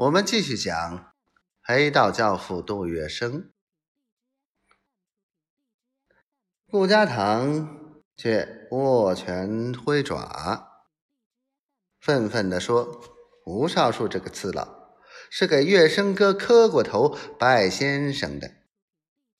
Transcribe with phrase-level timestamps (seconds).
[0.00, 1.12] 我们继续讲
[1.62, 3.50] 黑道教父杜月笙。
[6.70, 10.86] 顾家堂却握拳挥爪，
[12.00, 13.02] 愤愤地说
[13.44, 14.96] ：“吴少树这个次老
[15.28, 18.50] 是给月笙哥磕过头拜先生的，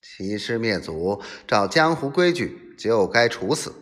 [0.03, 3.75] 欺师灭祖，照江湖规矩就该处死。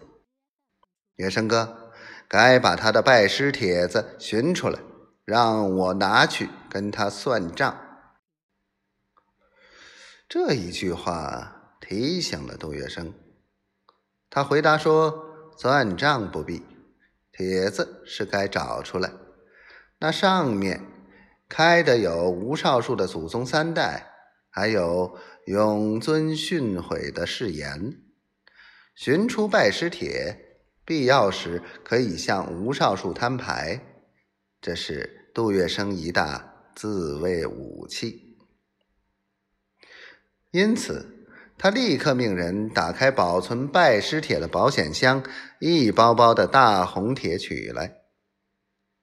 [1.16, 1.90] 月笙哥，
[2.28, 4.78] 该把他的拜师帖子寻出来。”
[5.28, 7.78] 让我拿去跟他算账。
[10.28, 13.12] 这一句话提醒了杜月笙，
[14.28, 16.62] 他回答说：“算账不必，
[17.32, 19.10] 帖子是该找出来。
[19.98, 20.84] 那上面
[21.48, 24.12] 开的有吴少树的祖宗三代，
[24.50, 28.02] 还有永尊训诲的誓言。
[28.94, 33.80] 寻出拜师帖，必要时可以向吴少树摊牌。
[34.60, 38.36] 这是。”杜月笙一大自卫武器，
[40.52, 41.26] 因此
[41.58, 45.24] 他立刻命人打开保存拜师帖的保险箱，
[45.58, 48.02] 一包包的大红帖取来。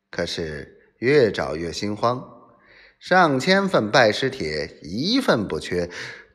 [0.09, 2.23] 可是越找越心慌，
[2.97, 5.89] 上千份拜师帖一份不缺，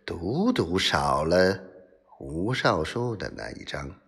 [0.05, 1.59] 独独少了
[2.19, 3.99] 吴少书的那一张。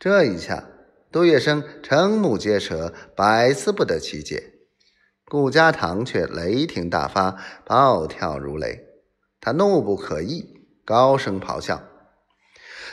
[0.00, 0.68] 这一下。
[1.12, 4.53] 杜月笙瞠目结舌，百思不得其解。
[5.34, 8.84] 顾家堂却雷霆大发，暴跳如雷。
[9.40, 10.46] 他怒不可遏，
[10.84, 11.82] 高声咆哮：“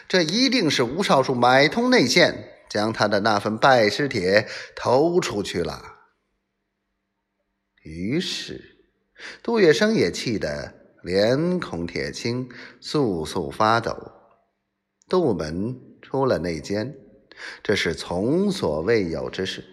[0.09, 5.99] 这一定是吴少树买通内线，将他的那份拜师帖偷出去了。”
[7.85, 8.87] 于是，
[9.43, 12.49] 杜月笙也气得脸孔铁青，
[12.81, 13.95] 簌簌发抖。
[15.07, 16.95] 杜门出了内奸。
[17.61, 19.63] 这是从所未有之事，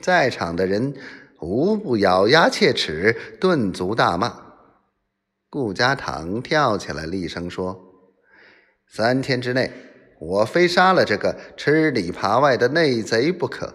[0.00, 0.96] 在场的人
[1.44, 4.34] 无不咬牙切齿，顿足大骂。
[5.50, 7.78] 顾家堂跳起来厉声说
[8.88, 9.70] ：“三天之内，
[10.18, 13.74] 我非杀了这个吃里扒外的内贼不可。”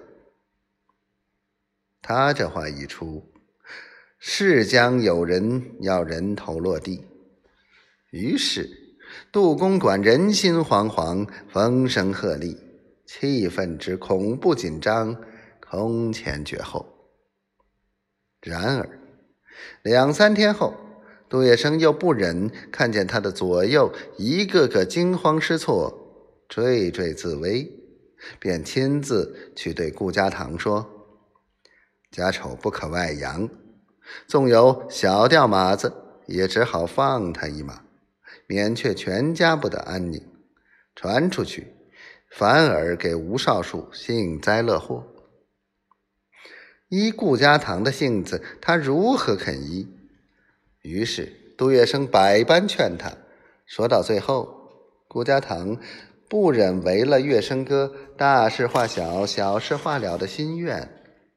[2.01, 3.23] 他这话一出，
[4.17, 7.05] 是将有人要人头落地。
[8.09, 8.67] 于是，
[9.31, 12.57] 杜公馆人心惶惶，风声鹤唳。
[13.05, 15.15] 气氛之恐怖紧张，
[15.59, 16.98] 空前绝后。
[18.41, 18.99] 然而，
[19.83, 20.73] 两三天后，
[21.27, 27.71] 杜月笙又不忍看见他的左右一个个惊慌失措、惴惴自危，
[28.39, 30.87] 便亲自去对顾家堂说
[32.11, 33.49] ：“家丑不可外扬，
[34.27, 35.93] 纵有小掉马子，
[36.25, 37.81] 也只好放他一马，
[38.47, 40.21] 免却全家不得安宁。
[40.95, 41.73] 传出去。”
[42.31, 45.03] 反而给吴少树幸灾乐祸。
[46.89, 49.87] 依顾家堂的性子，他如何肯依？
[50.81, 53.15] 于是杜月笙百般劝他，
[53.65, 54.71] 说到最后，
[55.07, 55.77] 顾家堂
[56.27, 60.89] 不忍违了月笙哥大事化小、小事化了的心愿，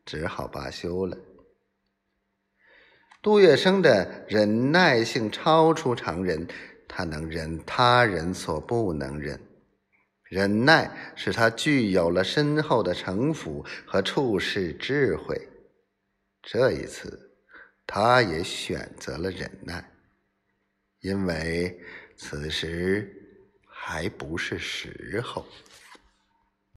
[0.06, 1.18] 只好罢休了。
[3.20, 6.48] 杜月笙的忍耐性超出常人，
[6.88, 9.38] 他能忍他人所不能忍。
[10.32, 15.38] 忍耐使他具有了深厚的城府和处世智慧。
[16.43, 17.37] 这一次，
[17.87, 19.92] 他也选择了忍耐，
[21.00, 21.78] 因为
[22.16, 23.15] 此时
[23.66, 25.44] 还不是时候。